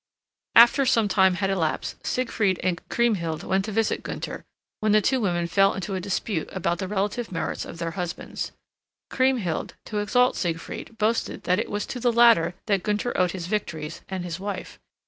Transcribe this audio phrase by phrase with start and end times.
[0.55, 4.43] After some time had elapsed, Siegfried and Kriemhild went to visit Gunther,
[4.79, 8.51] when the two women fell into a dispute about the relative merits of their husbands.
[9.11, 13.45] Kriemhild, to exalt Siegfried, boasted that it was to the latter that Gunther owed his
[13.45, 14.79] victories and his wife.